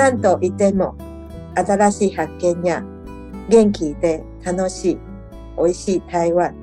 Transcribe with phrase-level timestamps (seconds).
[0.00, 0.94] 咱都いても
[1.54, 2.82] 新しい発见や
[3.48, 4.98] 元気で楽しい
[5.56, 6.54] 美味しい台湾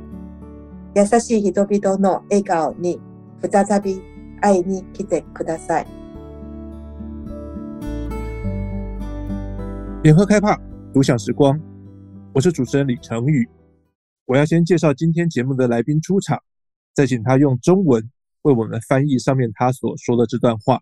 [0.96, 3.00] 优しい人々の笑颜に
[3.42, 4.02] 再び
[4.40, 5.88] 会いに来てください。
[10.04, 10.60] 联合开帕
[10.94, 11.60] 读享时光，
[12.34, 13.50] 我是主持人李承宇。
[14.26, 16.40] 我要先介绍今天节目的来宾出场，
[16.94, 18.12] 再请他用中文
[18.44, 20.80] 为我们翻译上面他所说的这段话。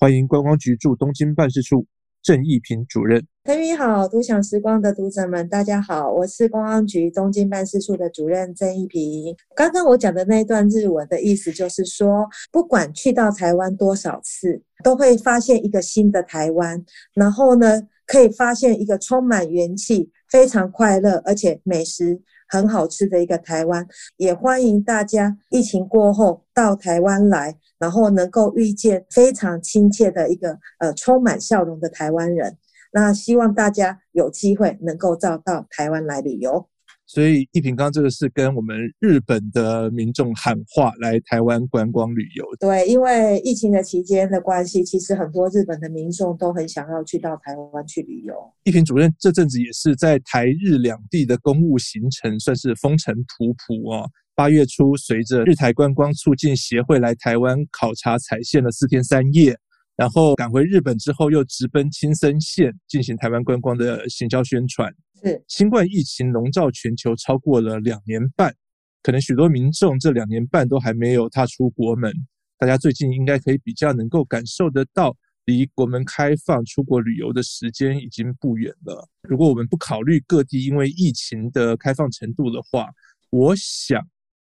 [0.00, 1.84] 欢迎观光局驻东京办事处
[2.22, 3.26] 郑义平主任。
[3.46, 9.34] 陈宇好，独享时光的读者们，大家好，我是观光局东京办事处的主任郑义平。
[9.56, 16.80] 刚刚我讲的那一段日文的意思就是说，不管去到台湾多少次，都会发现一个新的台湾，
[17.12, 23.86] 然后呢，可以发现一个充满元气、非常快乐，而且美食很好吃的一个台湾。
[24.16, 27.56] 也欢迎大家疫情过后到台湾来。
[27.80, 32.58] 然后能够遇见非常亲切的一个呃充满笑容的台湾人，
[32.92, 36.68] 那希望大家有机会能够到到台湾来旅游。
[37.08, 42.44] 所以义萍刚刚这个是跟我们日本的民众喊话来台湾观光旅游。
[42.60, 48.34] 对，因为疫情的期间的关系，其实很多日本的民众都很想要去到台湾去旅游。
[48.64, 54.06] 义萍主任这阵子也是在台日两地的公务行程，算是风尘仆仆哦。
[54.34, 59.58] 八月初，随着日台观光促进协会来台湾考察采线了四天三夜，
[59.98, 64.94] 然后赶回日本之后，又直奔青森县进行台湾观光的行销宣传。
[65.20, 68.54] 是新冠疫情笼罩全球超过了两年半，
[69.02, 72.12] 可能许多民众这两年半都还没有踏出国门。
[72.58, 79.08] 大家最近应该可以比较能够感受得到，离国门开放出国旅游的时间已经不远了。
[79.22, 82.88] 如果我们不考虑各地因为疫情的开放程度的话，
[83.30, 84.00] 我想。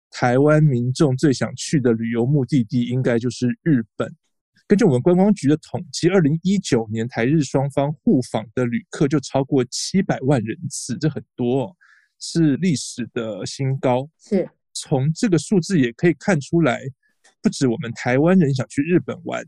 [0.09, 4.11] 台湾民众最想去的旅游目的地应该就是日本。
[4.69, 11.77] 根据我们观光局的统计，二零一九年台日双方互访的旅客就超过七百万人次，这很多哦，
[12.19, 14.09] 是历史的新高。
[14.19, 16.81] 是，从这个数字也可以看出来，
[17.41, 19.45] 不止我们台湾人想去日本玩，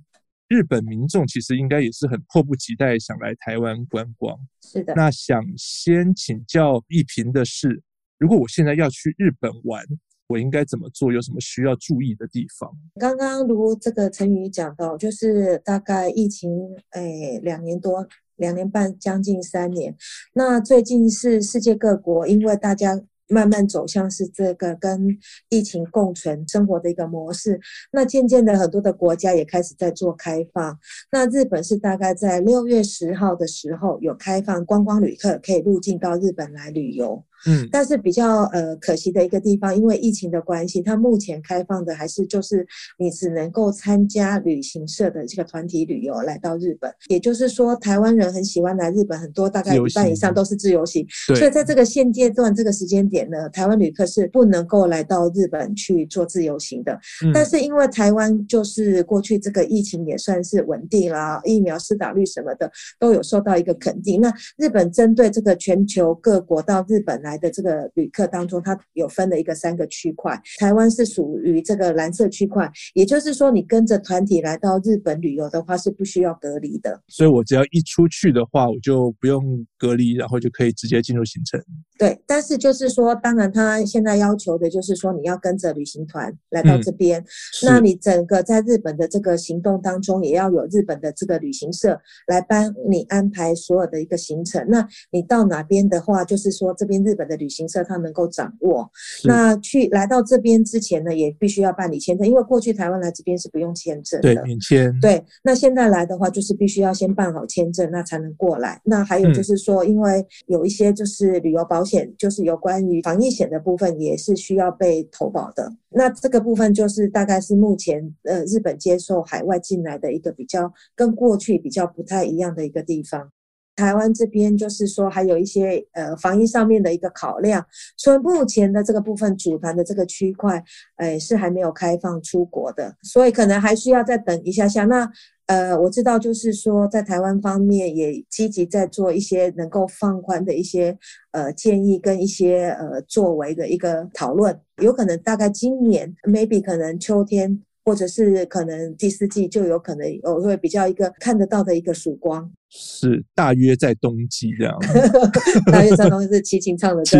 [0.47, 4.39] 日本民众其实应该也是很迫不及待想来台湾观光。
[4.63, 4.95] 是的。
[4.95, 7.83] 那想先请教一平的是，
[8.19, 9.85] 如果我现在要去日本玩，
[10.29, 11.11] 我应该怎么做？
[11.11, 12.71] 有什么需要注意的地方？
[13.01, 16.51] 刚刚如这个陈宇讲到，就是大概疫情
[16.91, 18.07] 诶两年多、
[18.37, 19.97] 两年半，将近三年。
[20.35, 25.19] 那最近是世界各国，因为大家慢慢走向是这个跟
[25.49, 27.59] 疫情共存生活的一个模式。
[27.93, 30.79] 那渐渐的，很多的国家也开始在做开放。
[31.11, 37.25] 那日本是大概在六月十号的时候有开放观光旅客可以入境到日本来旅游。
[37.47, 42.67] 嗯，但是比较呃可惜的一个地方，因为疫情的关系，它目前开放的还是就是
[42.99, 46.93] 你只能够参加旅行社的这个团体旅游来到日本。
[47.09, 51.07] 也就是说，台湾人很喜欢来日本，很多大概一半以上都是自由行。
[51.37, 56.93] 所以在这个现阶段这个时间点呢，台湾旅客是不能够来到日本去做自由行的。
[57.25, 57.33] 嗯。
[57.33, 64.21] 但是因为台湾就是过去这个疫情也算是稳定啦，疫苗施打率什么的都有受到一个肯定。
[64.21, 76.99] 那日本针对这个全球各国到日本来的这个旅客当中，它有分了一个三个区块，台湾是属于这个蓝色区块，也就是说，你跟着团体来到日本旅游的话，是不需要隔离的。
[77.09, 81.63] 所以我只要一出去的话，我就不用隔离，然后就可以直接进入行程。
[81.99, 87.27] 对，但是就是说，当然他现在要求的就是说，你要跟着旅行团来到这边，嗯，
[87.65, 94.65] 那你整个在日本的这个行动当中，也要有日本的这个旅行社来帮你安排所有的一个行程。
[94.69, 98.89] 那你到哪边的话，就是说这边日本的旅行社他能够掌握，
[99.25, 105.01] 那去来到这边之前呢，也必须要办理签证，因为过去台湾来这边是不用签证的，对，免签。
[105.01, 108.81] 对，那现在来的话，就是必须要先办好签证，那才能过来。
[108.85, 115.73] 那还有就是说，因为有一些就是旅游保险，就是有关于防疫险的部分，也是需要被投保的。
[115.91, 123.31] 那这个部分就是大概是目前呃日本接受海外进来的一个比较跟过去比较不太一样的一个地方。
[123.79, 127.65] 台湾这边就是说，还有一些呃防疫上面的一个考量，
[127.97, 130.61] 所以目前的这个部分组团的这个区块，
[130.97, 134.85] 哎，是还没有开放出国的，所以可能还需要再等一下下。
[134.85, 135.09] 那
[135.47, 140.99] 呃，我知道就是说，在台湾方面也积极在做一些能够放宽的一些
[141.31, 152.51] 呃建议跟一些呃作为的一个讨论，有可能大概今年 maybe 可能秋天或者是可能第四季就有可能有会比较一个看得到的一个曙光。
[152.71, 154.79] 是大约在冬季这样，
[155.73, 157.19] 大约在冬季是齐秦唱的歌，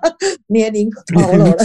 [0.48, 1.56] 年龄 暴露了。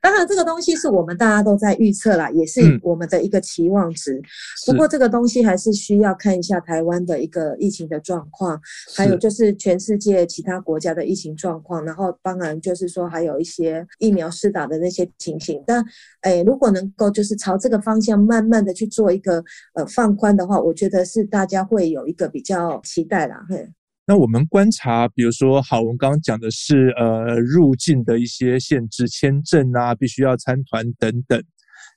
[0.00, 4.14] 当然，这个东西是我们大家都在预测啦，也是我们的一个期望值。
[4.14, 4.22] 嗯、
[4.66, 8.58] 不过，这个东西还是需要看一下台湾的一个疫情的状况，
[8.96, 15.62] 还有就是全世界其他国家的疫情状况，然后当然就是说还有一些疫苗施打的那些情形。
[15.66, 15.84] 但
[16.22, 19.44] 诶，如果能够就是朝这个方向慢慢的去做一个
[19.74, 21.97] 呃放宽的话，我觉得是大家会有。
[21.98, 23.68] 有一个比较期待啦，嘿。
[24.06, 31.42] 那我们观察，比如说，好，我们刚刚讲的是呃入境的一些限制，签证啊，必须要参团等等。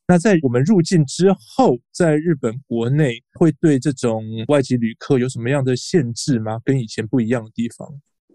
[0.07, 6.59] 那在我们入境之后，在日本国内会对这种外籍旅客有什么样的限制吗？
[6.65, 7.87] 跟以前不一样的地方？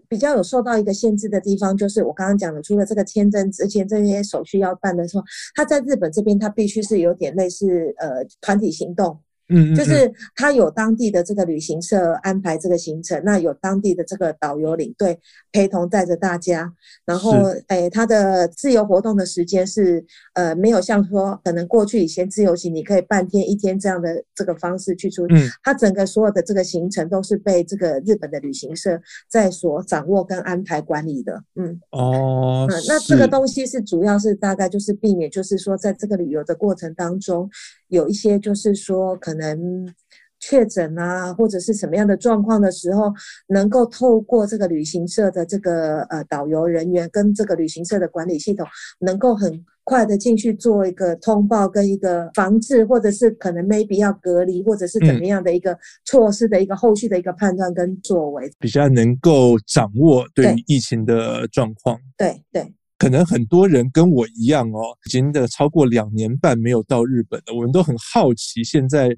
[0.09, 5.23] 比较有受到一个限制的地方，就是我刚刚讲的，除了这个签证之前这些手续要办的时候，
[5.53, 9.21] 他在日本这边，他必须是有点类似呃团体行动。
[9.49, 15.17] 嗯，就是他有当地的这个旅行社安排这个行程，那有当地的这个导游领队
[15.51, 16.73] 陪同带着大家，
[17.05, 17.31] 然后
[17.67, 28.99] 诶，他的自由活动的时间是呃没有像说可能过去以前自由行你可以半天一天这样的这个方式去出，嗯，他整个所有的这个行程都是被这个日本的旅行社
[29.29, 37.49] 在所掌握跟安排管理的，嗯，哦，嗯，那这个东西是主要是大概就是避免，就是说在这个旅游的过程当中。
[37.89, 39.87] 有一些就是说可能
[40.39, 43.11] 确诊啊，或者是什么样的状况的时候，
[43.47, 48.65] 能够透过这个旅行社的这个呃导游人员跟这个旅行社的管理系统，
[48.99, 55.75] 能够很快的进去做一个通报跟一个防治，或者是可能 maybe 要隔离，或者是怎么样的一个
[56.05, 61.97] 措施的一个后续的一个判断跟作为，比较能够掌握对疫情的状况。
[62.15, 62.76] 对对。
[62.97, 67.53] 可能很多人跟我一样哦，已经的超过两年半没有到日本了。
[67.53, 69.15] 我们都很好奇，现在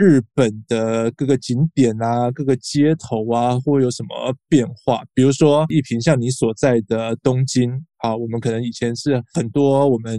[0.00, 5.04] 日本的各个景点啊、各个街头啊，会有什么变化？
[5.12, 7.70] 比如说，一平像你所在的东京。
[7.98, 10.18] 好，我们可能以前是很多我们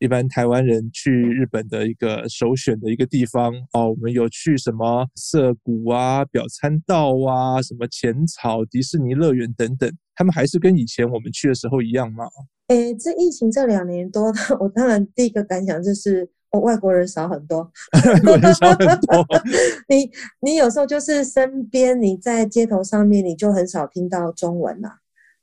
[0.00, 3.88] 一般台湾人去日本的一个首选的一个地方哦。
[3.88, 12.26] 我们有去什么涩谷啊、表参道啊、什么浅草、迪士尼乐园等等，他们还是跟以前我们去的时候一样吗？
[12.68, 14.30] 诶，这疫情这两年多，
[14.60, 17.60] 我当然第一个感想就是，哦，外国人少很多，
[18.06, 19.26] 外国人少很多。
[19.88, 20.10] 你
[20.40, 24.90] 你有时候就是身边你在街头上面，你就很少听到中文了。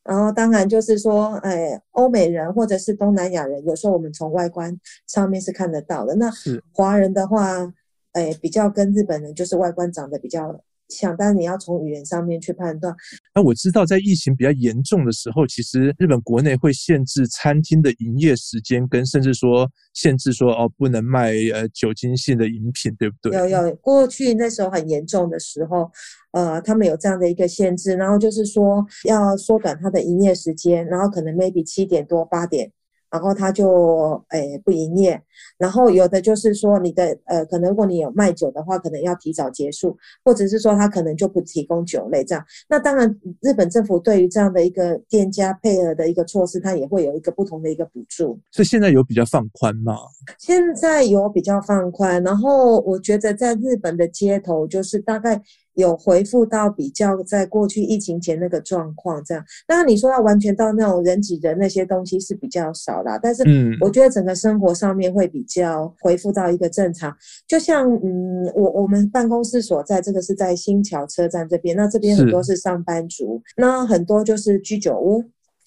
[0.03, 4.75] 然后当然就是说，哎，欧美人或者是东南亚人，有时候我们从外观
[5.07, 6.15] 上面是看得到的。
[6.15, 6.31] 那
[6.73, 7.71] 华人的话，
[8.13, 10.61] 哎，比较跟日本人就是外观长得比较。
[10.89, 12.93] 想，但你要从语言上面去判断。
[13.33, 23.37] 那我知道，在疫情比较严重的时候，其实日本国内会限制餐厅的营业时间，跟甚至说限制说哦，不能卖呃酒精性的饮品，对不对？
[23.37, 25.89] 有有，过去那时候很严重的时候，
[26.31, 32.71] 呃，他们有这样的一个限制，然后就是说要缩短它的营业时间，然后可能 maybe 七点多八点。
[33.11, 35.21] 然后他就诶、哎、不营业，
[35.57, 42.43] 然后有的就是说你的呃可能如果你有卖酒的话，可能要提早结束，或者是说他可能就不提供酒类这样。
[42.67, 48.39] 那当然，日本政府对于这样的一个店家配合的一个措施，它也会有一个不同的一个补助。
[48.51, 49.95] 所以现在有比较放宽吗？
[50.37, 55.41] 现在有比较放宽，然后我觉得在日本的街头就是大概。
[55.79, 59.43] 有回复到比较在过去疫情前那个状况，这样。
[59.65, 63.43] 当然你说要完全到那种人挤人那些东西是比较少啦，但是
[63.79, 67.15] 我觉得整个生活上面会比较回复到一个正常。
[67.47, 75.23] 就像嗯，我我们办公室所在这个是在新桥车站这边，那这边很多是上班族，那很多就是居酒屋，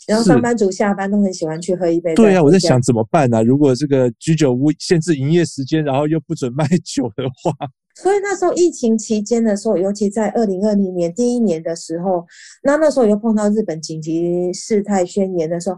[0.07, 2.15] 然后上班族下班都很喜欢去喝一杯。
[2.15, 3.43] 对啊，我在想怎么办呢、啊？
[3.43, 7.67] 如果这个居酒屋限制营业时间，然后又不准卖酒的话。
[7.95, 12.27] 所以那时候疫情期间的时候，尤其在二零二零年第一年的时候，
[12.63, 15.77] 那那时候又碰到日本紧急事态宣言的时候，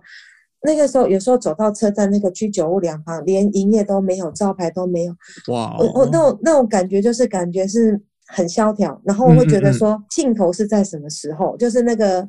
[0.63, 5.15] 那个时候有时候走到车站那个居酒屋两旁，连营业都没有，招牌都没有。
[5.49, 5.77] 哇！
[5.79, 11.57] 我我那种那种感觉就是感觉是很萧条，然后我会觉得说尽头是在什么时候？
[11.57, 12.29] 就是那个。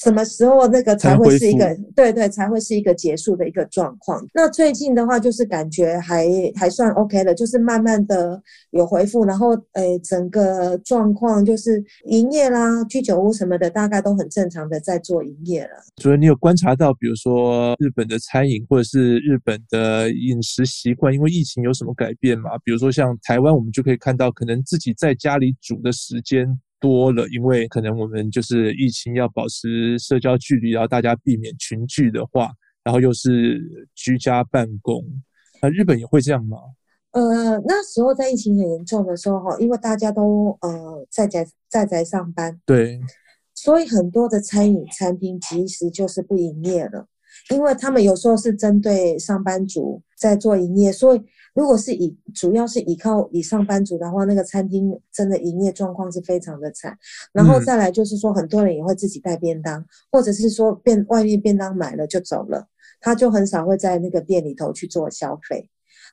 [0.00, 4.24] 什么时候那个才会是一个对对，才会是一个结束的一个状况？
[4.32, 8.40] 那最近的话，就是感觉还还算 OK 了，就是慢慢的
[8.70, 15.70] 有回复，然后诶，整个状况就是营业啦，居酒屋什么的，大概都很正常的在做营业了。
[15.96, 22.50] 所以你有观察到，比如说日本的餐饮或者是日本的饮食习惯，因为疫情有什么改变吗？
[22.64, 26.46] 比如说像台湾，我们就可以看到，可能自己在家里煮的时间。
[26.80, 32.50] 多了，因为可能我们就是疫情要保持社交距离，然后大家避免群聚的话，
[32.84, 35.04] 然后又是居家办公，
[35.60, 36.56] 那日本也会这样吗？
[37.12, 43.00] 呃，那时候在疫情很严重的时候哈，因为大家都呃在宅在宅上班，对，
[43.54, 47.06] 所以很多的餐饮餐厅其实就是不营业了，
[47.50, 51.22] 因为他们有时候是针对上班族在做营业，所以
[51.58, 56.96] 如果是以主要是依靠以上班族的话，那个餐厅真的营业状况是非常的惨。
[57.32, 62.68] 然后再来就是说，很多人也会自己带便当，嗯、或者是说便外面便当买了就走了，
[63.00, 65.68] 他就很少会在那个店里头去做消费。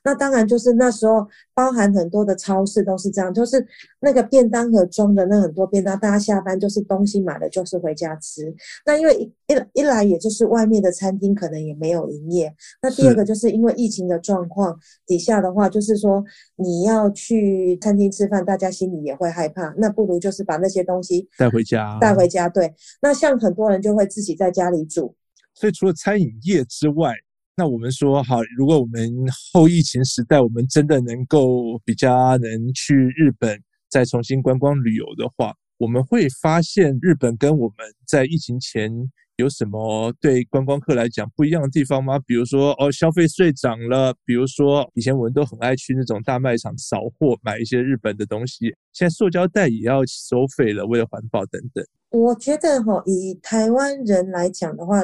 [0.06, 3.66] 那当然就是那时候，包含很多的超市都是这样，就是
[3.98, 8.54] 那个便当盒装的那很多便当，大家下班就是东西买了就是回家吃。
[8.86, 9.32] 那因为一
[9.74, 12.54] 一来，也就是外面的餐厅可能也没有营业。
[12.80, 19.74] 那第二个就是因为疫情的状况底下的话，就是说你要去餐厅吃饭，大家心里也会害怕。
[19.76, 22.48] 那不如就是把那些东西带回家，带回家。
[22.48, 22.72] 对，
[23.02, 25.16] 那像很多人就会自己在家里煮。
[25.52, 27.12] 所以除了餐饮业之外，
[27.58, 29.10] 那我们说好，如果我们
[29.50, 33.58] 后疫情时代，我们真的能够比较能去日本
[33.88, 38.92] 再重新观光旅游的话，我们会发现日本跟我们在疫情前
[39.36, 42.18] 有什么对观光客来讲不一样的地方吗？
[42.26, 51.82] 比如说哦，消费税涨了，比如说以前我们都很爱去那种大卖场扫货买一些日本的东西，现在塑胶袋也要收费了，为了环保等等。
[52.10, 55.02] 我觉得哈，以台湾人来讲的话。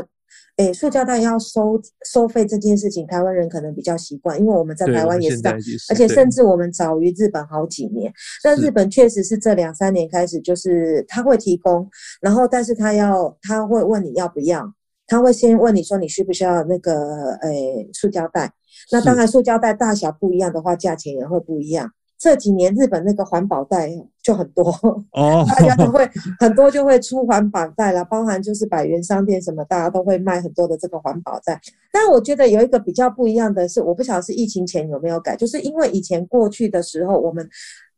[0.57, 5.59] 诶，塑胶袋要收收费这件事情，台湾人可能比较习惯，因为我们在台湾也是这样，
[5.91, 8.13] 而且甚至我们早于日本好几年。
[8.45, 11.89] 那日本确实是这两三年开始，就是他会提供，
[12.21, 14.63] 然后但是他要他会问你要不要，
[15.07, 18.53] 他会先问你说你需不需要那个诶塑胶袋。
[18.91, 21.91] 那当然塑胶袋大小不一样的话，价钱也会不一样。
[22.23, 23.91] 这几年日本那个环保袋
[24.23, 24.71] 就很多
[25.11, 31.61] 哦， 大家都会很多就会出环保袋了，包含就是百元商店什么，大家都会卖很多的这个环保袋。
[31.91, 37.49] 但我觉得有一个比较不一样的是，我不晓得是疫情前有没有改，就是因为以前过去的时候我们。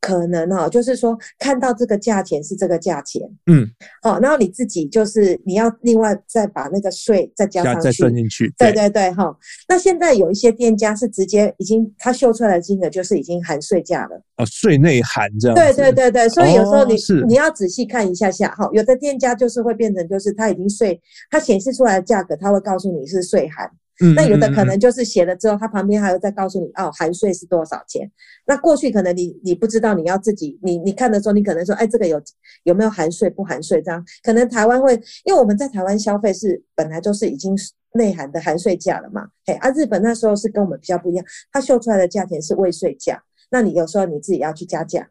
[0.05, 3.67] 可能哈、哦，就是说看到这个价钱是这个价钱，嗯，
[4.03, 9.37] 好、哦，然后你自己就是你要另外再把那个税再加上去，再算进去，对对对，哈、哦。
[9.67, 23.71] 那现在有一些店家是直接已经他秀出来的金额就是已经含税价了，哦，税内含这样，对对对对，所以有时候你、哦、你要仔细看一下下，哈，有的店家就是会变成就是他已经税，他显示出来的价格他会告诉你是税含。
[24.01, 28.11] 嗯，那有的可能就是写了之后，他旁边还有再告诉你哦，含税是多少钱。
[28.47, 32.21] 那过去可能你你不知道，你要自己你你看的时候，你可能说，哎，这个有
[32.65, 34.05] 有没有含税不含税这样？
[34.25, 37.57] 可能台湾会，因为我们在台湾消费是本来就是已经
[37.93, 39.29] 内含的含税价了嘛。
[39.47, 45.09] 嘿，啊，日本那时候是跟我们比较不一样，他秀出来的价钱是未税价，那你有时候你自己要去加价，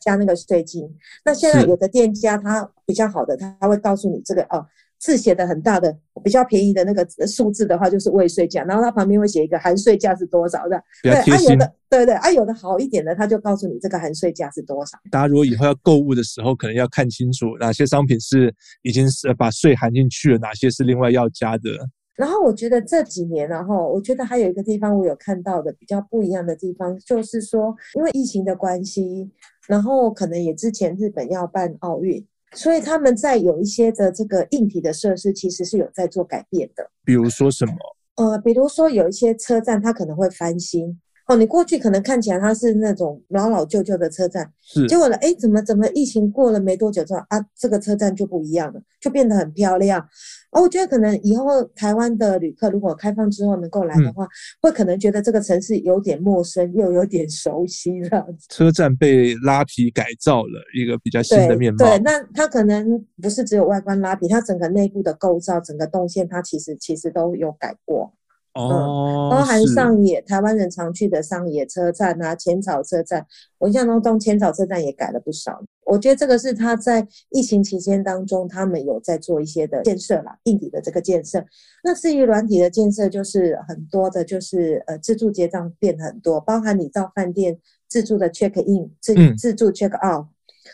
[0.00, 0.92] 加那个税金。
[1.24, 4.66] 那现在有的店家他比较好的，他他会告诉你这个哦。
[4.98, 10.82] 字写的很大的，比较便宜的那个数字的话，就是未税价，然后它旁边会写一个含税价是多少的。
[11.02, 14.98] 对，啊有的，对对，啊有的好一点的，他就告诉你这个含税价是多少。
[15.10, 18.52] 大家如果以后要购物的时候，可能要看清楚哪些商品是
[18.82, 21.70] 已经是把税含进去了，哪些是另外要加的。
[22.16, 29.30] 然后我觉得这几年，然后我觉得还有一个地方我有看到的比较不一样的地方，就是说因为疫情的关系，
[29.68, 32.26] 然后可能也之前日本要办奥运。
[32.52, 36.90] 所以他们在有一些的这个硬体的设施，其实是有在做改变的。
[37.04, 37.74] 比如说什么？
[38.16, 41.00] 呃，比如说有一些车站，它可能会翻新。
[41.28, 45.16] 哦，你过去可能看起来它是那种老老旧旧的车站，是结果呢？
[45.16, 50.08] 哎，怎么怎么疫情过了没多久之后啊，这个车站就不一样了，就变得很漂亮。
[50.50, 54.28] 哦，我觉得可能以后台湾的旅客如果开放之后能够来的话，嗯、
[54.62, 58.26] 会可能觉得这个城市有点陌生，又有点熟悉了。
[58.48, 61.78] 车站被拉皮改造了一个比较新的面貌。
[61.78, 68.12] 对，对，那它可能不是只有外观拉皮，它整个内部的构造、整个动线，它其实其实都有改过。
[68.54, 73.24] 哦、嗯，包含上野，台湾人常去的上野车站啊，浅草车站，
[73.58, 75.62] 我印象当中浅草车站也改了不少。
[75.88, 81.44] 我觉得这个是他在疫情期间当中，他们有在做一些的建设啦，硬体的这个建设。
[81.82, 90.26] 那至于软体的建设，就是很多的，就是呃自助结账变很多，包含你到饭店自助的 check in，自自助 check out。
[90.26, 90.28] 嗯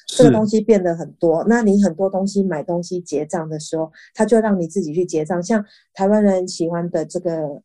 [0.09, 5.40] 这个东西变得很多，那你很多东西买东西结账的时候，他就让你自己去结账。
[5.40, 7.62] 像台湾人喜欢的这个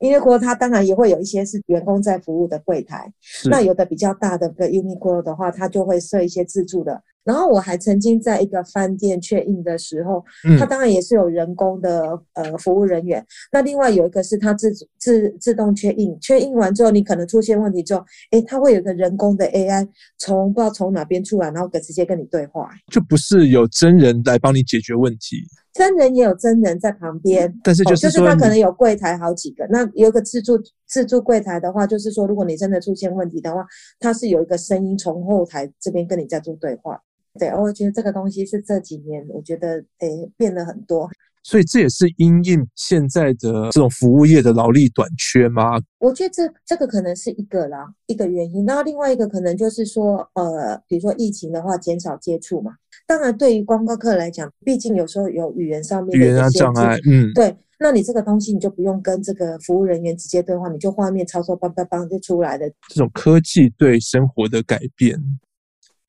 [0.00, 3.12] Uniqlo，Uniqlo 它当然也会有一些是员工在服务的柜台，
[3.50, 7.02] 那有的比较大的个 Uniqlo 的话，它就会设一些自助的。
[7.22, 10.24] 然后我还曾经在一个饭店 check in 的时候，
[10.58, 13.24] 它当然也是有人工的呃服务人员。
[13.52, 25.36] 那另外有一个是它自自自动 check in，check in 完之后你可能出现问题之后，诶，它会有个人工的 AI 从不知道从哪边出来，然后直接跟你对话，就不是有真人来帮你解决问题。
[25.72, 33.64] 真人也有真人在旁边，但是就是、哦，就是他可能有柜台好几个，那有个自助自助柜台的话，就是说，如果你真的出现问题的话，
[33.98, 37.00] 他是有一个声音从后台这边跟你在做对话。
[37.38, 41.08] 对，我觉得这个东西是这几年我觉得诶变了很多。
[41.42, 45.80] 所以这也是因应现在的这种服务业的劳力短缺吗？
[45.98, 48.64] 我觉得这这个可能是一个啦，一个原因。
[48.66, 52.72] 然后另外一个可能就是说，呃，比如说疫情的话，减少接触嘛。
[53.06, 57.56] 当然，对于观光客来讲，毕竟有时候有语言上面的一些障碍，嗯，对。
[57.82, 62.68] 那你这个东西，你就不用跟这个服务人员直接对话，你就画面操作，邦邦邦就出来了。
[62.88, 65.18] 这种科技对生活的改变，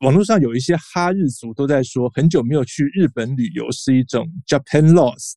[0.01, 5.33] 网络上有一些哈日族都在说，很久没有去日本旅游是一种 Japan loss，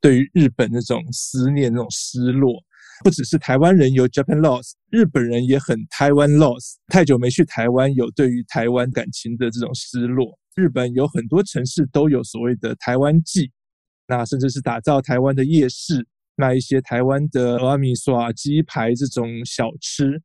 [0.00, 2.52] 对于日本那种思念、那种失落。
[3.04, 6.74] 不只是台湾人有 Japan loss，日本人也很台湾 loss。
[6.88, 10.36] 太久没去台湾，有对于台湾感情的这种失落。
[10.56, 13.52] 日本有很多城市都有所谓的台湾祭，
[14.08, 20.20] 那甚至是打造台湾的夜市，卖一些台湾的蚵仔面线、鸡排这种小吃。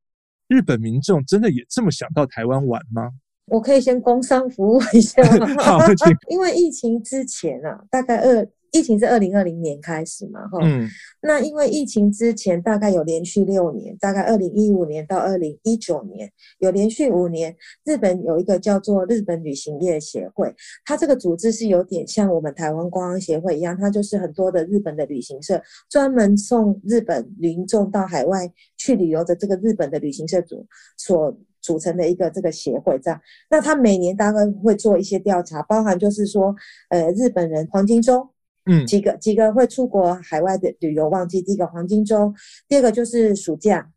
[0.48, 3.12] 日本民众真的也这么想到台湾玩吗？
[3.46, 5.48] 我可以先工商服务一下吗？
[5.62, 5.80] 好，
[6.30, 8.48] 因为疫情之前啊，大概二。
[8.76, 10.90] 疫情是二零二零年开始嘛，哈，嗯，
[11.22, 20.52] 那因为疫情之前大概有连续六年，大概二零一五年到二零一九年有连续五年，日本有一个叫做日本旅行业协会，
[20.84, 30.66] 它这个组织是有点像我们台湾观光协会一样，它就是很多的日本的旅行社专门送日本民众到海外去旅游的这个日本的旅行社组
[30.98, 36.56] 所组成的一个这个协会，这样，那他每年大概会做一些调查，包含就是说，
[36.90, 38.30] 呃，日本人黄金周。
[38.66, 42.34] 嗯，几个几个会出国海外的旅游旺季，第一个黄金周，
[42.66, 43.92] 第二个就是暑假，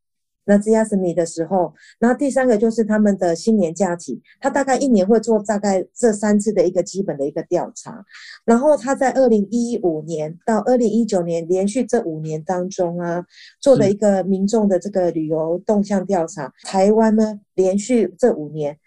[0.46, 8.04] 那夏休み的时候，然后第三个就是他们的新年假期，他大概一年会做大概这三次的一个基本的一个调查，
[8.44, 13.26] 然后他在二零一五年到二零一九年连续这五年当中啊，
[13.60, 18.78] 做了一个民众的这个旅游动向调查，台湾呢连续这五年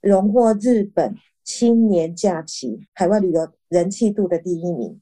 [0.00, 5.00] 荣获日本青年假期海外旅游人气度的第一名。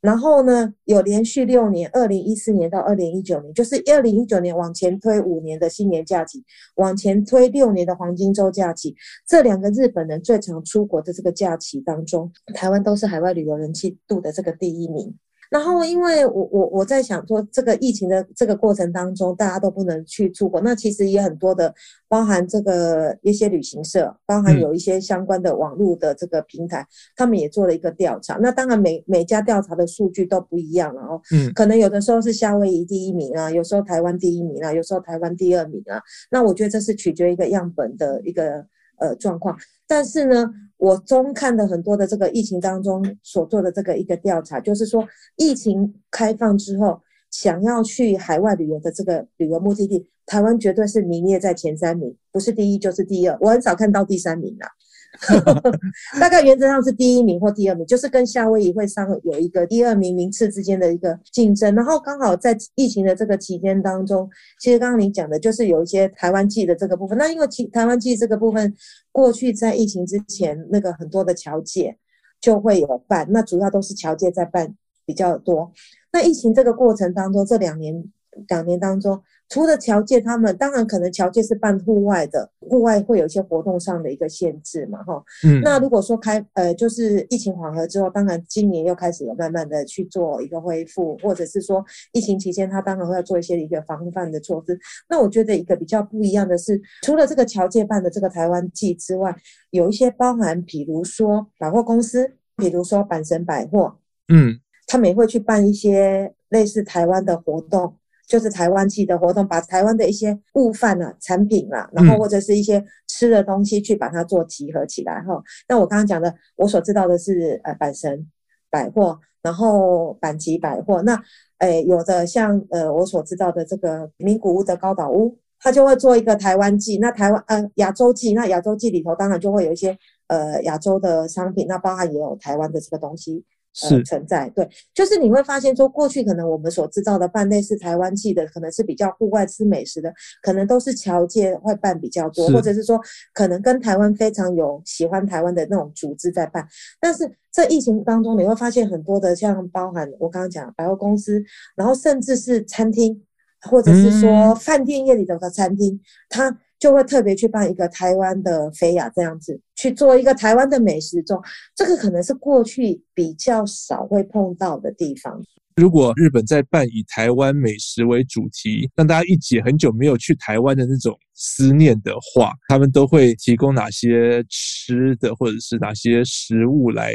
[0.00, 6.42] 然后呢，有连续六年，二零一四年到二零一九年，就是二零一九年往前推五年的新年假期，
[6.76, 8.94] 往前推六年的黄金周假期，
[9.28, 15.14] 这两个日本人最常出国的这个假期当中，台湾都是海外旅游人气度的这个第一名。
[15.50, 21.74] 然后，因为我我我在想说，这个疫情的这个过程当中，大家都不能去出国，那其实也很多的，
[22.06, 26.86] 包含这个一些旅行社，包含有一些相关的网络的这个平台，嗯、
[27.16, 28.38] 他们也做了一个调查。
[28.40, 36.00] 那当然每每家调查的数据都不一样了哦，嗯，可能有的时候是夏威夷第一名啊，有时候台湾第一名啊，有时候台湾第二名啊。
[36.30, 38.64] 那我觉得这是取决于一个样本的一个
[39.00, 39.58] 呃状况，
[39.88, 40.48] 但是呢。
[40.80, 46.98] 我中看的很多的这个疫情当中所做的这个一个调查，就是说疫情开放之后，
[47.30, 54.64] 想要去海外旅游的这个旅游目的地，台湾绝对是名列在前三名，不是第一就是第二，我很少看到第三名的。
[56.20, 61.74] 大概原则上是第一名或第二名，就是跟夏威夷会上有一个第二名名次之间的一个竞争。
[61.74, 64.28] 然后刚好在疫情的这个期间当中，
[64.60, 67.18] 其实刚刚你讲的就是有一些台湾记的这个部分。
[67.18, 68.74] 那因为其台湾记这个部分，
[69.10, 71.96] 过去在疫情之前，那个很多的侨界
[72.40, 75.72] 就会有办，那主要都是侨界在办比较多。
[76.12, 78.04] 那疫情这个过程当中，这两年
[78.48, 79.20] 两年当中。
[79.50, 85.22] 除了侨界，他们当然可能侨界是办户外的，户外会有一些活动上的一个限制嘛，哈。
[85.44, 85.60] 嗯。
[85.60, 94.78] 那如果说开，呃，就是疫情缓和之后，当然今年又开始有慢慢的去做一个恢复，或者是说疫情期间他当然会要做一些一个防范的措施。
[95.08, 99.34] 那我觉得一个比较不一样的是，除了这个侨界办的这个台湾季之外，
[99.70, 107.96] 有一些包含，比如说百货公司，比如说阪神百货，嗯，他们也会去办一些类似台湾的活动。
[108.30, 115.42] 就是台湾祭的活动，把台湾的一些物贩啊、产品啊，然后或者是一些吃的东西，去把它做集合起来哈、嗯。
[115.68, 118.24] 那我刚刚讲的，我所知道的是呃阪神
[118.70, 121.02] 百货，然后阪急百货。
[121.02, 121.16] 那
[121.58, 126.98] 诶、呃、有的像呃我所知道的这个名古屋的高岛屋，它就会做一个台湾季。
[126.98, 133.44] 那台湾呃亚洲季，那亚洲季里头当然就会有一些呃亚洲的商品，那包含也有台湾的这个东西。
[133.72, 143.00] 是、呃、存在，对，就是你会发现说，过去可能我们所制造的办类似台湾系的，可能是比较户外吃美食的，可能都是侨界会办比较多，或者是说
[143.32, 146.66] 可能跟台湾非常有喜欢台湾的那种组织在办。
[147.00, 151.42] 但是在疫情当中，你会发现很多的像包含我刚刚讲百货公司，
[151.76, 153.22] 然后甚至是餐厅，
[153.62, 161.40] 或者是说饭店业里头的餐厅，它就会特别去办一个台湾的菲亚这样子去做一个台湾的美食中，
[161.76, 165.40] 这个可能是过去比较少会碰到的地方。
[165.76, 177.14] 如果日本在办以台湾美食为主题，让大家一解很久没有去台湾的那种思念的话，他们都会提供哪些吃的或者是哪些食物来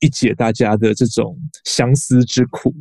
[0.00, 2.74] 一解大家的这种相思之苦？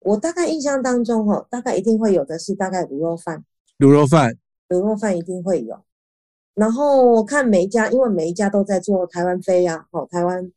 [0.00, 3.44] 我大概印象当中，哦，大概一定会有的是大概卤肉饭，
[3.78, 4.34] 卤肉饭，
[4.74, 5.76] 卤肉饭一定会有。
[6.54, 10.50] 然后看每一家，因为每一家都在做台湾飞呀，哦，台湾。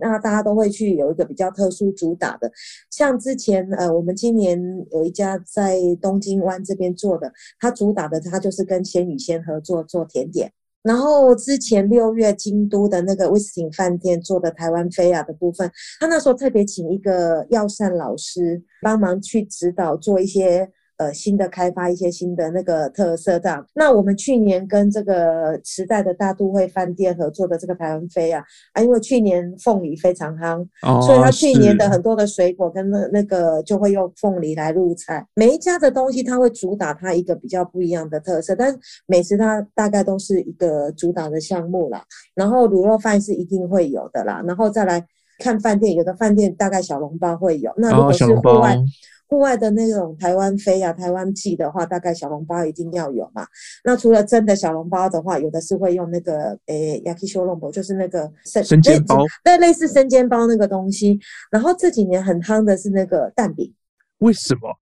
[0.00, 2.50] 那大家都会去有一个比较特殊主打的，
[2.90, 4.58] 像之前呃，我们今年
[4.90, 10.50] 有一家在东京湾这边做的，它主打的它就是跟鲜芋仙合作做甜点。
[10.82, 20.72] 然后之前六月京都的那个威斯汀饭店做的台湾飞亚的部分，他那时候特别请一个药膳老师帮忙去指导做一些。
[20.98, 23.66] 呃，新的开发一些新的那个特色这样。
[23.74, 35.26] 那我们去年跟这个时代的大都会饭店合作的这个台湾飞啊，啊，因为去年凤梨非常夯，哦，所以他去年的很多的水果跟那那个就会用凤梨来入菜。
[35.34, 42.02] 每一家的东西，它会主打它一个比较不一样的特色，但是美食它大概都是一个主打的项目啦。
[42.34, 45.06] 然后卤肉饭是一定会有的啦，然后再来
[45.40, 47.70] 看饭店，有的饭店大概小笼包会有。
[47.76, 48.74] 那如果是户外。
[48.74, 48.84] 哦
[49.28, 53.46] 户外的那种台湾飞啊，台湾寄的话，大概小笼包一定要有嘛。
[53.84, 61.18] 那除了真的小笼包的话，有的是会用那个诶，yakisoronbo，就是那个生生煎包，对，类似生煎包那个东西。
[61.50, 63.74] 然后这几年很夯的是那个蛋饼。
[64.18, 64.78] 为什么？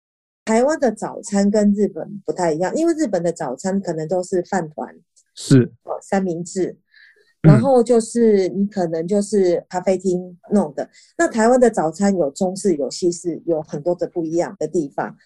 [0.44, 4.94] 台湾的早餐跟日本不太一样，因为日本的早餐可能都是饭团，
[5.34, 6.78] 是哦，三明治。
[7.42, 15.16] 然后就是你可能就是咖啡厅弄的，那台湾的早餐有中式有西式，有很多的不一样的地方。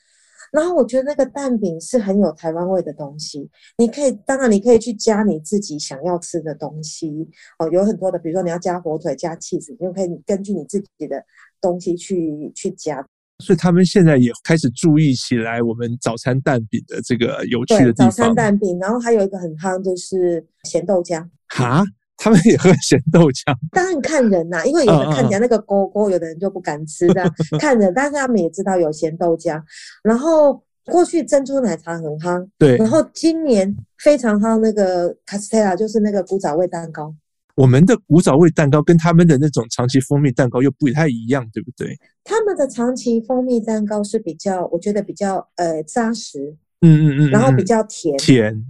[0.53, 3.48] 然后我觉得那个蛋饼是很有台湾味的东西，
[3.79, 7.27] 你可以当然你可以去加你自己想要吃的东西
[7.59, 11.25] 哦，有很多的，比如说你要加火腿加起司，你就可以根据你自己的
[11.59, 13.03] 东西去去加。
[13.38, 18.11] 所以他们现在也开始注意起来我们早餐蛋饼的这个有趣的地方。
[18.11, 21.27] 早餐蛋饼，然后还有一个很夯就是咸豆浆。
[21.48, 21.83] 哈？
[22.23, 27.93] 他们也喝咸豆浆，当然看人呐、啊，因为有人看起来那个勾勾，有的人就不敢吃的， 看人。
[27.93, 29.61] 但是他们也知道有咸豆浆。
[30.05, 32.77] 然后过去珍珠奶茶很夯，对。
[32.77, 37.13] 然后今年非常夯那个卡斯特拉，就是那个古早味蛋糕。
[37.57, 41.99] 我们的古早味蛋糕跟他们的那种长崎蜂蜜蛋糕又不太一样，对不对？
[42.23, 48.65] 他们的长崎蜂蜜蛋糕是比较，我觉得比较呃扎实，嗯嗯嗯，然后比较甜甜。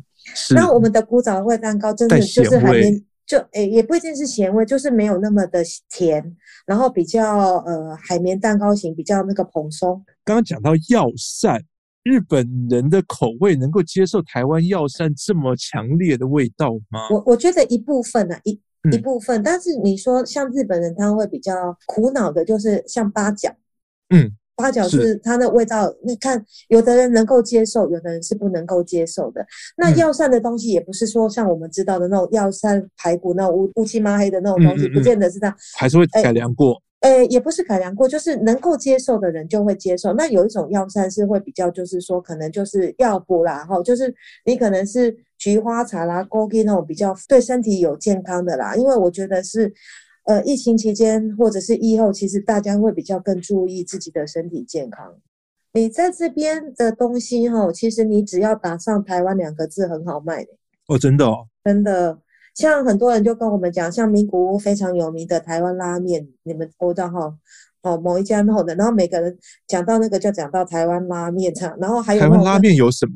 [0.54, 3.04] 那我们的古早味蛋糕真的就是海绵。
[3.32, 10.04] 就诶，也不一定是咸味，就是没有那么的甜，然后比较呃海绵蛋糕型，比较那个蓬松。
[10.22, 11.58] 刚刚讲到药膳，
[12.02, 17.08] 日本人的口味能够接受台湾药膳这么强烈的味道吗？
[17.10, 18.60] 我我觉得一部分呢、啊，一
[18.92, 23.50] 一部分，嗯、但是你说像日本人，他会比较苦恼的，就是像八角，
[24.10, 24.36] 嗯。
[24.54, 29.44] 八角是它的味道，你看，有的人能够接受，有的人是不能够接受的。
[29.76, 36.80] 那药膳的东西也不是说像我们知道的那种药膳排骨那种乌乌漆嘛黑的那种东西，不见得是这样，还是会改良过。
[37.00, 40.12] 诶，也不是改良过，就是能够接受的人就会接受。
[40.12, 49.72] 那有一种药膳是会比较，就是说可能就是药补啦，哈，就是你可能是菊花茶啦、枸杞那种比较对身体有健康的啦，因为我觉得是。
[50.24, 55.16] 呃，疫情期间或者是疫后，其实大家会比较更注意自己的身体健康。
[55.72, 60.50] 你在这边的东西哈，其实你只要打上“台湾”两个字，很好卖的。
[60.86, 62.18] 哦，真的哦，真的。
[62.54, 67.34] 像很多人就跟我们讲，像名古屋非常有名的台湾拉面，你们知道哈？
[67.82, 73.14] 哦，某一家弄的，然后每个人讲到那个就讲到台湾拉面，这样，然后还有台湾拉面有什么？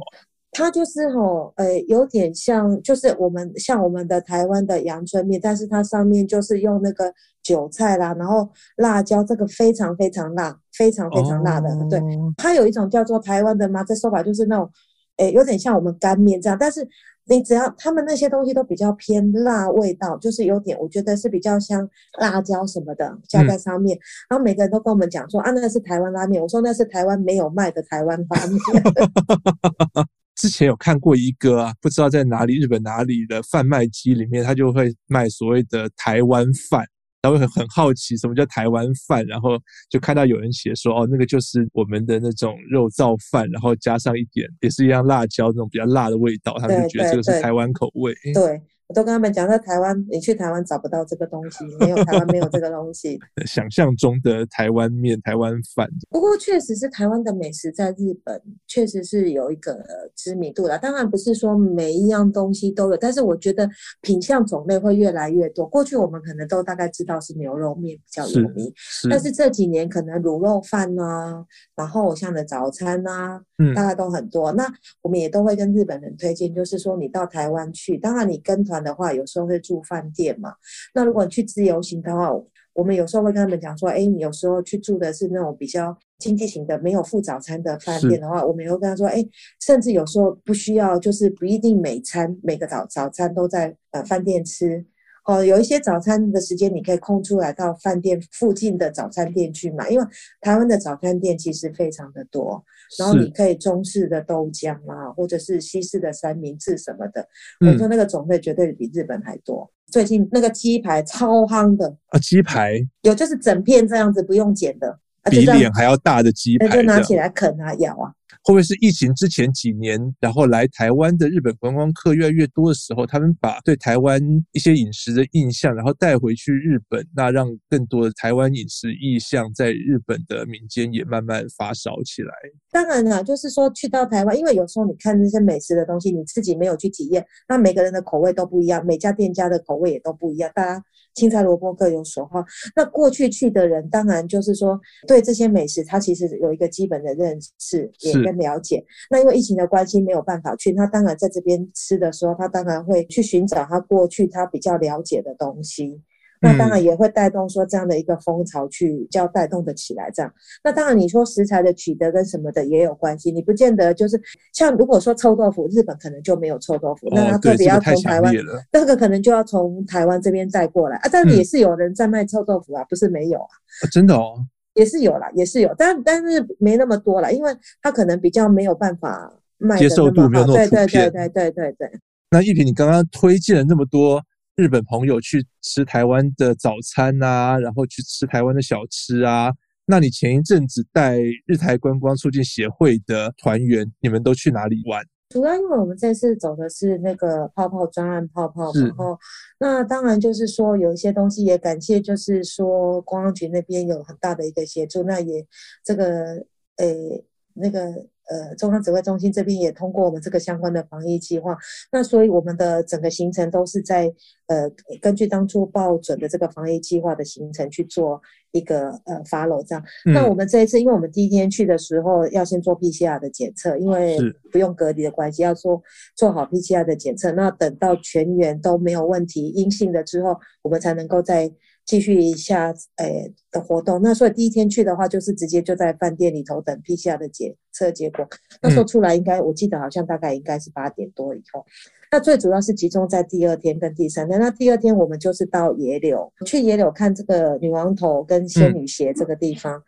[0.52, 11.68] 它就是吼，呃，有点像，就是我们像我们的台湾的阳春面，但是它上面就是用那个韭菜啦，然后辣椒，这个非常非常辣，非常非常辣的。
[11.68, 12.00] 哦、对，
[12.38, 14.70] 它有一种叫做台湾的麻这说法，就是那种，
[15.18, 16.88] 诶，有点像我们干面这样，但是
[17.26, 21.86] 你只要他们那些东西都比较偏辣味道，就是有点，我觉得是比较像
[22.18, 23.94] 辣椒什么的加在上面。
[23.98, 28.58] 嗯、然后每个人都跟我们讲说啊，那个是台湾拉面，我说那是台湾没有卖的台湾拉面。
[30.36, 36.84] 之前有看过一个啊，不知道在哪里，日本哪里的贩卖机里面，他就会卖所谓的台湾饭，
[37.22, 48.14] 然后很很好奇什么叫台湾饭，然后就看到有人写说，哦，那个就是我们的那种肉燥饭，然后加上一点也是一样辣椒那种比较辣的味道，他们就觉得这个是台湾口味。
[48.34, 53.18] 对，对，我都跟他们讲，在台湾，你去台湾找不到这个东西，没有台湾没有这个东西。
[53.44, 60.78] 想象中的台湾面、台湾饭，不过确实是台湾的美食在日本确实是有一个知名度了。
[60.78, 63.68] 当然不是说每一样东西都有，但是我觉得
[64.02, 65.66] 品相种类会越来越多。
[65.66, 71.44] 过去我们可能都大概知道是牛肉面比较有名，是是但是这几年可能卤肉饭啊，
[71.74, 74.52] 然后像的早餐啊，嗯，大概都很多。
[74.52, 74.72] 那
[75.02, 78.75] 我们也都会跟日本人推荐，就是说你到台湾去，当然你跟团。
[78.82, 80.54] 的话，有时候会住饭店嘛。
[80.94, 82.30] 那如果你去自由行的话，
[82.72, 89.24] 我们有时候会跟他们讲说，哎，你有时候去住的是那种比较经济型的，没有付早餐的饭店的话，我们也会跟他说，哎，
[89.64, 94.84] 甚至有时候不需要，就是不一定每餐每个早早餐都在呃饭店吃。
[95.26, 100.06] 哦，有一些早餐的时间，你可以空出来到饭店附近的早餐店去买，因为
[100.40, 102.64] 台湾的早餐店其实非常的多。
[102.98, 107.26] 然后你可以中式的豆浆啊，或者是西式的三明治什么的，
[107.60, 109.68] 我说那个种类绝对比日本还多。
[109.86, 114.96] 最近那个鸡排超夯的啊，鸡排有就是整片这样子不用剪的，
[115.28, 118.12] 比脸还要大的鸡排，就拿起来啃啊咬啊。
[118.46, 132.32] 会不会是疫情之前几年，然后来台湾的日本观光客越来越多的时候，他们把对台湾一些饮食的印象，然后带回去日本，那让更多的台湾饮食意象在日本的民间也慢慢发烧起来。
[132.70, 140.84] 当然了，就是说去到台湾，因为有时候你看那些美食的东西，你自己没有去体验，那每个人的口味都不一样，每家店家的口味也都不一样，大家
[141.16, 142.44] 青菜萝卜各有所好。
[142.76, 148.36] 那过去去的人，当然就是说对这些美食，他其实有一个基本的认识，也跟。
[148.36, 155.98] 了解，那因为疫情的关系没有办法去，他当然在这边吃的时候，他当然会去寻找他过去他比较了解的东西，
[156.46, 160.32] 那当然也会带动说这样的一个风潮去，就要带动的起来这样。
[160.62, 164.20] 那当然你说食材的取得跟什么的也有关系，你不见得就是
[164.52, 168.32] 像如果说臭豆腐，日本可能就没有臭豆腐，那他特别要从台湾，
[168.72, 171.08] 那个可能就要从台湾这边带过来啊。
[171.10, 173.50] 但是也是有人在卖臭豆腐啊，不是没有啊，
[173.90, 174.46] 真的哦。
[174.74, 180.68] 也是有啦，也是有，但但是没那么多啦，因为他可能比较没有办法卖接受度没有那么普遍。
[180.68, 181.90] 对对对对对对对。
[182.30, 184.22] 那一平，你刚刚推荐了那么多
[184.56, 189.52] 日本朋友去吃台湾的早餐啊，然后去吃台湾的小吃啊，
[189.84, 195.04] 那你前一阵子带日台观光促进协会的团员，你们都去哪里玩？
[195.28, 199.18] 主要因为我们这次走的是那个泡泡专案泡泡，然后
[199.58, 205.46] 那当然就是说有一些东西也感谢，就是说公安局那边有很大的一个协助，那也
[205.84, 206.42] 这个
[206.78, 208.06] 诶那个。
[208.28, 211.56] 呃，中央指挥中心这边也通过我们这个相关的防疫计划，
[211.92, 214.12] 那所以我们的整个行程都是在
[214.46, 218.20] 呃根据当初报准的这个防疫计划的行程去做
[218.52, 219.84] 一个呃 follow 这样。
[220.06, 224.18] 嗯、那我们这一次，因为我们第一天去的时候要先做 PCR 的检测，因为
[224.50, 225.82] 不用隔离的关系，要做
[226.16, 227.30] 做好 PCR 的检测。
[227.32, 231.50] 那等到全员都没有问题阴性的之后，我们才能够再。
[231.86, 234.02] 继续一下，诶、欸、的活动。
[234.02, 238.28] 那所以第一天去的话，就是直接就在饭店里头等 PCR 的检测结果。
[238.60, 241.64] 那时候出来应该，我记得好像大概应该是八点多以后。
[242.10, 244.38] 那最主要是集中在第二天跟第三天。
[244.40, 249.80] 那第二天我们就是到野柳，去野柳看这个女王头跟仙女鞋这个地方，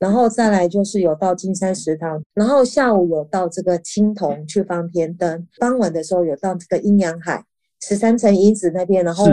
[0.00, 7.44] 然后再来就是有到金山食堂，然后下午有到这个青铜去放天灯，傍晚的时候有到这个阴阳海
[7.80, 9.26] 十三层遗址那边，然后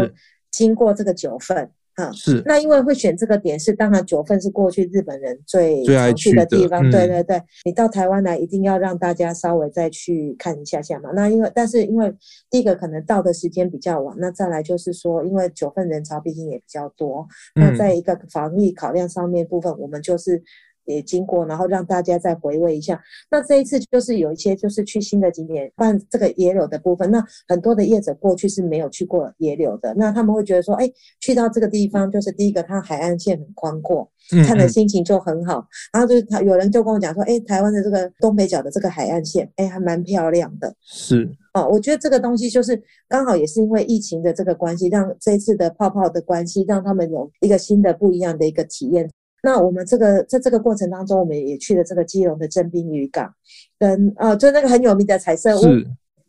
[0.52, 1.72] 经过这个九份。
[1.96, 2.42] 啊，是。
[2.46, 6.82] 那因为会选这个点是，当然九份是过去日本人最常去的地方。
[6.90, 11.12] 对对对，你到台湾来一定要让大家稍微再去看一下下嘛。
[11.14, 12.14] 那因为，但是因为
[12.50, 20.42] 第一个可能到的时间比较晚，那再来就是说，因为九份人潮毕竟也比较多，那在一个防疫考量上面部分，我们就是。
[20.86, 23.02] 也经过，然后让大家再回味一下。
[23.30, 27.10] 那这一次就是有一些就是去新的景点，办这个野柳的部分。
[27.12, 30.90] 那很多的业者过去是没有去过野柳的，那他们会觉得说，哎，
[31.20, 34.10] 去到这个地方，就是第一个，它海岸线很宽阔，
[34.46, 35.60] 看的心情就很好。
[35.60, 40.74] 嗯嗯，然后就是他有人就跟我讲说，哎，台湾的这个东北角的这个海岸线，哎，还蛮漂亮的。
[40.82, 49.10] 是哦，我觉得这个东西就是刚好也是因为疫情的这个关系，让这一次的泡泡的关系，让他们有一个新的不一样的一个体验。
[49.44, 53.34] 那我们这个在这个过程当中，我们也去了这个基隆的正滨渔港，
[53.80, 55.64] 跟啊，就那个很有名的彩色屋，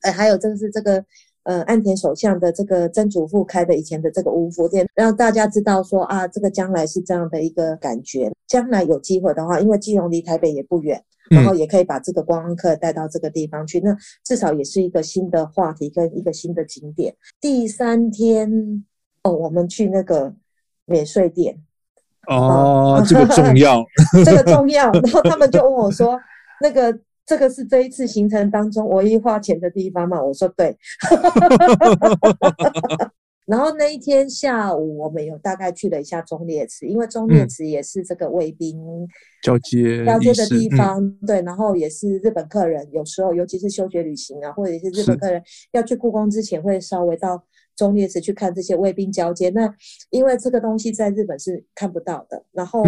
[0.01, 1.05] 哎，还有这个是这个
[1.42, 8.33] 呃岸田首相的这个曾祖父开的以前的这个屋夫店，让大家知道说啊，这个将来是这样的一个感觉。
[8.46, 13.94] 将来有机会的话，因为基隆离台北也不远，然后也可以把这个观光客带到这个地方去，那
[14.25, 17.14] 至少也是一个新的话题跟一个新的景点。
[17.40, 18.85] 第三天
[19.22, 20.35] 哦，我们去那个
[20.87, 21.62] 免税店。
[22.28, 23.85] 哦， 这个重要，
[24.24, 24.90] 这个重要。
[24.92, 26.18] 然后他们就问我说
[26.62, 30.22] ：“那个这个是这一次行程当中唯一花钱的地方嘛？
[30.22, 30.76] 我说对。
[33.44, 38.78] 然后那一天下午，我们有大概去了一下忠烈祠，因为忠烈祠也是这个卫兵
[39.42, 41.02] 交接交接的地方。
[41.02, 47.42] 嗯、对，然后也是日本客人有时候，尤其是休学旅行啊，或者是日本客人要去故宫之前，会稍微到
[47.76, 49.50] 忠烈祠去看这些卫兵交接。
[49.50, 49.72] 那
[50.11, 52.82] 因为这个东西在日本是看不到的，然后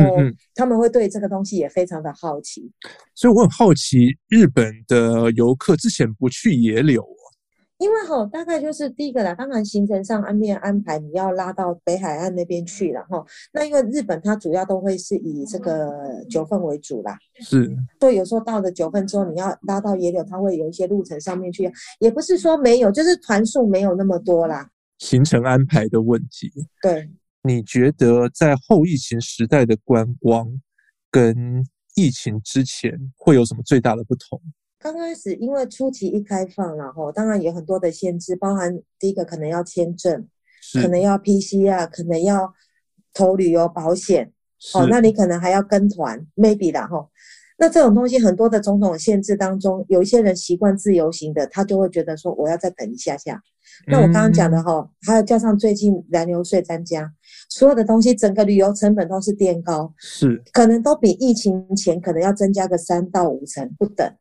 [0.55, 2.62] 他们会对这个东西也非常的好奇。
[2.62, 7.05] 嗯嗯，所以我很好奇，日本的游客之前不去野柳。
[7.79, 9.35] 因为吼，大概就是第一个啦。
[9.35, 13.23] 当然，行程上安面安排，你要拉到北海岸那边去了哈。
[13.53, 17.18] 那因为日本它主要都会是以这个九份为主啦。
[17.42, 17.68] 是。
[17.99, 24.70] 对，有时候到了九份之后，你要拉到野柳，它会有一些路程上面去，也不是说没有，就是团数没有那么多啦。
[25.05, 26.51] 行程安排的问题。
[26.81, 27.11] 对。
[27.43, 30.49] 你觉得在后疫情时代的观光
[31.11, 31.62] 跟
[31.95, 34.40] 疫情之前会有什么最大的不同？
[34.79, 40.27] 刚开始，因为初期一开放，然后当然有很多的限制，包含第一个可能要签证，
[40.81, 42.55] 可能要 PCR，可能要
[43.12, 44.33] 投旅游保险，
[44.73, 47.11] 哦，那你可能还要跟团，maybe 啦，哈。
[47.64, 53.40] 那这种东西很多的种种限制当中，有一些人习惯自由行的，他就会觉得说我要再等一下下。
[53.87, 57.11] 那我刚刚讲的哈，嗯、还有加上最近燃油税增加，
[57.48, 64.12] 所有的东西整个旅游成本都是垫高，是可能都比疫情前可能要增加个三到五成不等。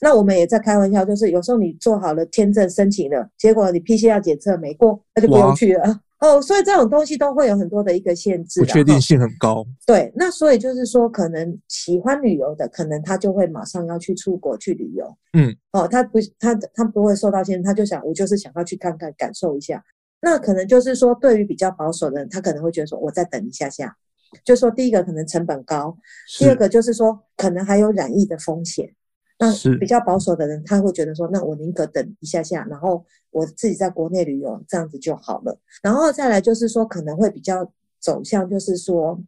[0.00, 6.40] 那我们也在开玩笑，就是有时候你做好了签证申请了，结果你 PCR 检测没过，那就不用去了哦。
[6.40, 9.66] 所以这种东西都会有很多的一个限制，不确定性很高。
[9.86, 15.16] 对，那所以就是说，可能喜欢旅游的，可能他就会马上要去出国去旅游。
[15.32, 19.82] 嗯，哦，他不，他他不会受到限制，他就想，我就是想要去看看，感受一下。
[20.20, 23.96] 那可能就是说，对于比较保守的人，他可能会觉得说，我再等一下下。
[24.44, 25.96] 就说第一个可能成本高，
[26.38, 28.90] 第二个就是说，可能还有染疫的风险。
[29.38, 35.58] 那比较保守的人，他会觉得说，那我宁可等一下下，然后我自己在国内旅游，这样子就好了。
[35.82, 37.70] 然后再来就是说，可能会比较
[38.00, 39.20] 走向，就是说，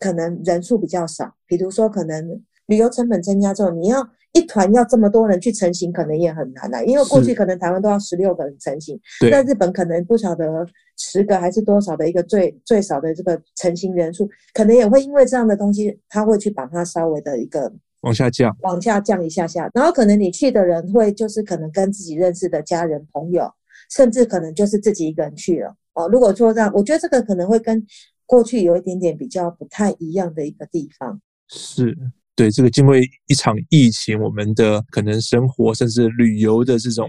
[0.00, 6.84] 可能人数比较少，比如说可能旅游成本增加之后，你要一团要这么多人去成行，可能也很难了。
[6.84, 8.98] 因为过去可能台湾都要十六个人成行，
[9.30, 17.72] 在日本可能不晓得十个还是多少的一个最最少的这个成型人数，可能也会因为这样的东西，他会去把它稍微的一个。
[18.04, 23.50] 往下降，往下降一下下，然后可能你去的人会就是可能跟自己认识的家人朋友，
[23.90, 26.08] 甚至可能就是自己一个人去了哦。
[26.08, 27.84] 如果说这样，我觉得这个可能会跟
[28.26, 31.20] 过去有一点点比较不太一样的一个地方。
[31.48, 31.96] 是，
[32.34, 37.08] 对，这个经过一场疫情，我们的可能生活甚至旅游的这种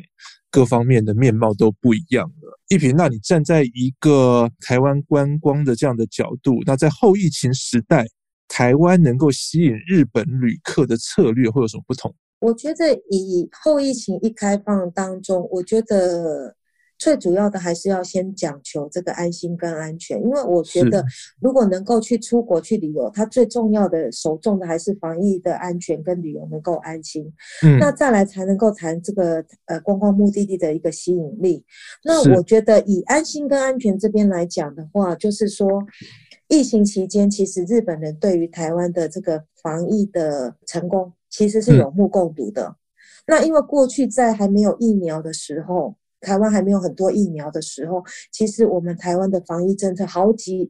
[0.50, 2.60] 各方面的面貌都不一样了。
[2.70, 8.06] 一平，那你站在一个台湾观光的这样的角度，那在后疫情时代，
[8.48, 12.14] 台湾能够吸引日本旅客的策略会有什么不同？
[12.40, 16.56] 我觉得以后疫情一开放当中，我觉得
[16.98, 21.04] 最主要的还是要先讲求这个安心跟安全，因为我觉得
[21.42, 27.26] 如果能够去出国去旅游，它最重要的首重的还是防疫的安全跟旅游能够安心。
[27.64, 31.64] 嗯，那再来才能够谈这个呃观光目的地的一个吸引力。
[32.04, 35.84] 那我觉得以安心跟安全这边来讲的话，就是说。
[36.48, 42.64] 疫情期间，其实日本人对于台湾的这个防疫的成功，其实是有目共睹的。
[42.68, 42.76] 嗯、
[43.28, 50.70] 那因为过去在还没有疫苗的时候，台湾还没有很多疫苗的时候，其实我们台湾的防疫政策好几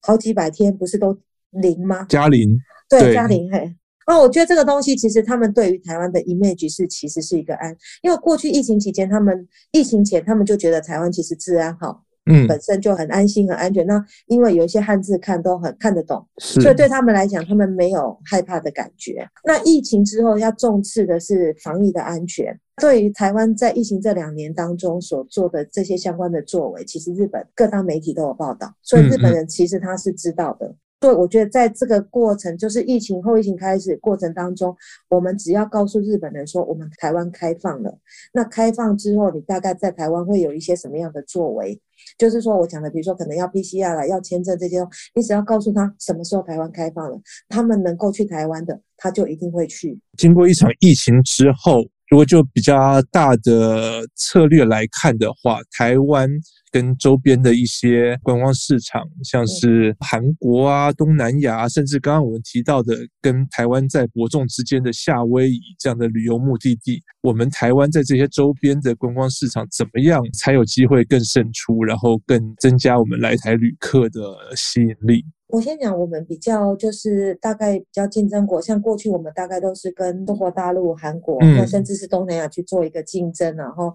[0.00, 1.18] 好几百天不是都
[1.50, 2.06] 零吗？
[2.08, 3.76] 加零，对，加零嘿。
[4.06, 12.04] 那我觉得这个东西其实他们对于台湾的 image 是其实是一个安，因为过去疫情期间，他们疫情前他们就觉得台湾其实治安好。
[12.30, 13.86] 嗯，本身就很安心、很安全。
[13.86, 19.26] 那因为有一些汉字看都很看得懂，所以对他们来讲，他们没有害怕的感觉。
[19.44, 22.58] 那疫情之后要重视的是防疫的安全。
[22.80, 30.66] 对于台湾在疫情这两年当中所做的这些相关的作为，其实日本各大媒体都有报道，所以日本人其实他是知道的。
[30.66, 34.76] 嗯嗯对，我觉得在这个过程，就是疫情后疫情开始过程当中，
[35.08, 37.98] 我们只要告诉日本人说，我们台湾开放了。
[38.34, 41.80] 那开放之后，你大概在台湾会有一些什么样的作为？
[42.18, 44.78] 就是说我讲的，比如说可能要 PCR 了，要签证这些，
[45.14, 49.98] 你只要告诉他什么时候台湾开放了，他们能够去台湾的，他就一定会去。
[50.16, 51.84] 经过一场疫情之后。
[52.10, 56.28] 如果就比较大的策略来看的话，台湾
[56.70, 74.20] 跟周边的一些观光市场，像是韩国啊、东南亚，甚至刚刚我们提到的跟台湾在伯仲之间的夏威夷这样的旅游目的地，我们台湾在这些周边的观光市场怎么样才有机会更胜出，然后更增加我们来台旅客的
[74.56, 75.24] 吸引力？
[75.52, 83.94] 我先讲，我们比较就是大概比较竞争国，像过去我们大概都是跟中国大陆、韩国，那、嗯、甚至是东南亚去做一个竞争，然后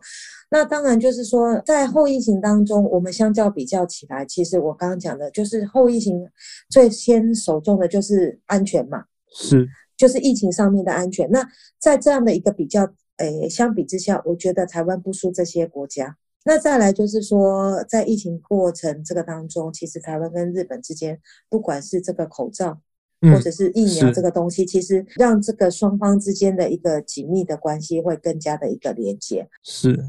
[0.50, 6.28] 那当然就是说，在后疫情当中，我们相较比较起来，其实我刚刚讲的就是后疫情
[6.70, 11.30] 最先首重的就是安全嘛，是，就是疫情上面的安全。
[11.32, 11.48] 那
[11.80, 12.88] 在这样的一个比较，
[13.18, 16.18] 诶，相比之下，我觉得台湾不输这些国家。
[16.48, 21.20] 那再来就是说，在疫情过程这个当中，其实台湾跟日本之间，
[21.50, 22.80] 不管是这个口罩，
[23.22, 29.50] 或者是疫苗这个东西，嗯、其实让这个双方之间的一个紧密的关系会更加的一个连接。
[29.64, 30.00] 是。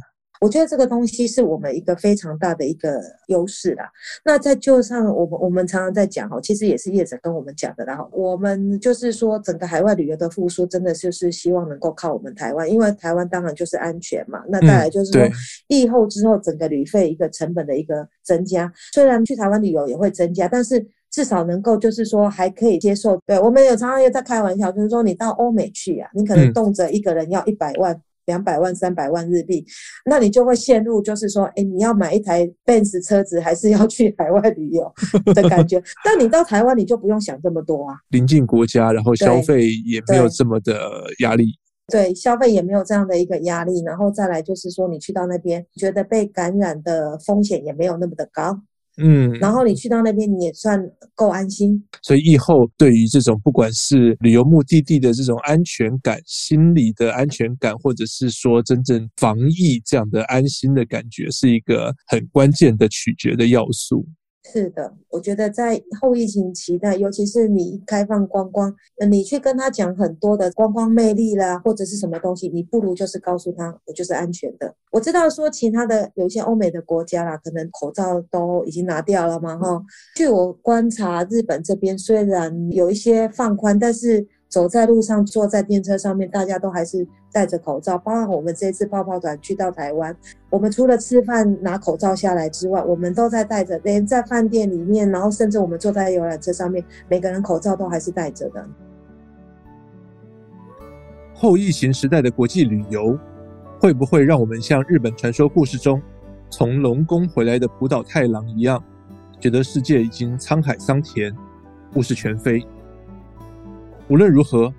[0.40, 3.90] 我觉得这个东西是我们一个非常大的一个优势啦。
[4.24, 7.98] 那在就上，我们我们常常在讲哈，其实也是业者跟我们讲的啦。
[8.12, 14.42] 我们就是说，整个海外旅游的复苏，真的就是希望能够靠我们台湾，因为台湾当然就是安全嘛。
[14.48, 15.22] 那再来就是说，
[15.68, 23.18] 疫后之后，整个旅费一个成本的一个增加，虽然去台湾旅游也会增加，但是至少能够就是说还可以接受。
[23.26, 28.00] 对，我们有常常也在开玩笑，就是说你到欧美去啊，你可能动辄一个人要一百万。
[28.26, 29.64] 两百万、三百万日币，
[30.04, 34.92] 那你就会陷入，就是说，哎，你要买一台 Benz 车子，还是要去海外旅游
[35.34, 35.82] 的感觉？
[36.04, 37.96] 但你到台湾，你就不用想这么多啊。
[38.10, 41.46] 邻近国家，然后消费也没有这么的压力。
[41.88, 48.60] 对，消费也没有这样的一个压力，然后再来就是说，你去到那边，觉得被感染的风险也没有那么的高。
[48.98, 50.80] 嗯，然后你去到那边，你也算
[51.14, 51.82] 够安心。
[52.02, 64.06] 所以以后对于这种不管是旅游目的地的这种安全感、心理的安全感，或者是说真正防疫这样的安心的感觉，是一个很关键的取决的要素。
[64.52, 68.72] 是的，我觉得在后疫情期呢，尤其是你开放观光，
[69.10, 74.72] 你去跟他讲很多的观光魅力啦，或者是什么东西，你不如就是告诉他，我就是安全的。
[74.92, 79.82] 我知道说其他的有一些欧美的国家啦，可能口罩都已经拿掉了嘛，哈。
[80.14, 84.26] 据我观察，日本这边虽然有一些放宽，但是。
[84.48, 87.98] 走在路上，坐在电车上面，大家都还是戴着口罩。
[87.98, 90.16] 包括我们这次泡泡团去到台湾，
[90.50, 93.78] 我们除了吃饭拿口罩下来之外，我们都在戴着。
[93.84, 98.66] 连在饭店里面，然后甚至我们坐在游览车上面，每个人口罩都还是戴着的。
[101.34, 103.18] 后疫情时代的国际旅游，
[103.78, 106.00] 会不会让我们像日本传说故事中
[106.48, 108.82] 从龙宫回来的浦岛太郎一样，
[109.38, 111.36] 觉得世界已经沧海桑田，
[111.94, 112.66] 物是全非？
[114.08, 114.72] 无论如何，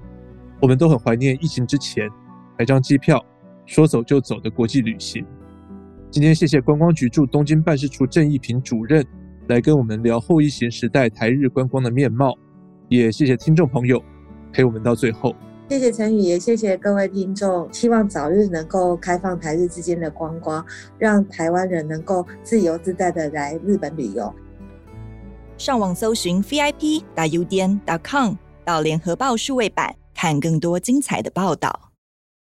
[0.61, 2.09] 我们都很怀念疫情之前
[2.57, 3.23] 买张机票
[3.65, 5.25] 说走就走的国际旅行。
[6.09, 9.05] 今天谢谢观光局驻东京办事处郑义平主任
[9.49, 12.33] 来跟我们聊后疫情时代台日观光的面貌，
[12.87, 14.01] 也谢谢听众朋友
[14.53, 15.35] 陪我们到最后。
[15.67, 17.67] 谢谢陈宇，也谢谢各位听众。
[17.73, 20.65] 希望早日能够开放台日之间的观光，
[20.97, 24.33] 让台湾人能够自由自在的来日本旅游。
[25.57, 28.35] 上网搜寻 vip 大 udn 点 com。
[28.67, 31.86] 到联合报数位版看更多精彩的报道。